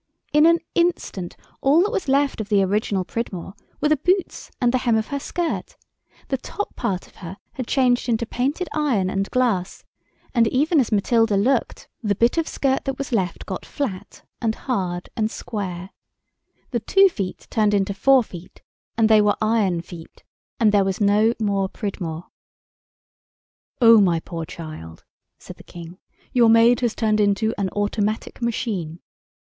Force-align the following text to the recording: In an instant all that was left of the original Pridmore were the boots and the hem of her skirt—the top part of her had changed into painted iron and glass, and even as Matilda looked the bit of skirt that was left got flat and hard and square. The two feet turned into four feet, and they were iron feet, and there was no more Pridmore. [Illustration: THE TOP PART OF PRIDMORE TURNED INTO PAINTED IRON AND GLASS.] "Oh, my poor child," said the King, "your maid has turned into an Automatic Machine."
In 0.33 0.47
an 0.47 0.57
instant 0.73 1.37
all 1.61 1.83
that 1.83 1.91
was 1.91 2.07
left 2.07 2.41
of 2.41 2.49
the 2.49 2.63
original 2.63 3.05
Pridmore 3.05 3.53
were 3.79 3.89
the 3.89 3.97
boots 3.97 4.49
and 4.59 4.71
the 4.71 4.79
hem 4.79 4.97
of 4.97 5.09
her 5.09 5.19
skirt—the 5.19 6.37
top 6.37 6.75
part 6.75 7.05
of 7.05 7.17
her 7.17 7.37
had 7.51 7.67
changed 7.67 8.09
into 8.09 8.25
painted 8.25 8.67
iron 8.73 9.11
and 9.11 9.29
glass, 9.29 9.83
and 10.33 10.47
even 10.47 10.79
as 10.79 10.91
Matilda 10.91 11.37
looked 11.37 11.87
the 12.01 12.15
bit 12.15 12.39
of 12.39 12.47
skirt 12.47 12.85
that 12.85 12.97
was 12.97 13.11
left 13.11 13.45
got 13.45 13.63
flat 13.63 14.23
and 14.41 14.55
hard 14.55 15.07
and 15.15 15.29
square. 15.29 15.91
The 16.71 16.79
two 16.79 17.07
feet 17.07 17.45
turned 17.51 17.75
into 17.75 17.93
four 17.93 18.23
feet, 18.23 18.63
and 18.97 19.07
they 19.07 19.21
were 19.21 19.37
iron 19.39 19.81
feet, 19.81 20.23
and 20.59 20.71
there 20.71 20.83
was 20.83 20.99
no 20.99 21.35
more 21.39 21.69
Pridmore. 21.69 22.25
[Illustration: 23.79 23.79
THE 23.79 23.85
TOP 23.85 23.85
PART 23.85 23.85
OF 23.85 23.85
PRIDMORE 23.85 23.85
TURNED 23.85 23.85
INTO 23.85 23.85
PAINTED 23.85 23.85
IRON 23.85 23.85
AND 23.85 23.85
GLASS.] 23.85 23.89
"Oh, 23.91 24.01
my 24.01 24.19
poor 24.19 24.45
child," 24.99 25.03
said 25.37 25.57
the 25.57 25.63
King, 25.63 25.97
"your 26.33 26.49
maid 26.49 26.79
has 26.79 26.95
turned 26.95 27.19
into 27.19 27.53
an 27.59 27.69
Automatic 27.75 28.41
Machine." 28.41 28.99